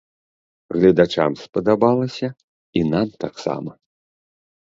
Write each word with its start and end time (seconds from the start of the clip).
Гледачам 0.77 1.31
спадабалася 1.43 2.27
і 2.81 2.85
нам 2.95 3.07
таксама. 3.27 3.71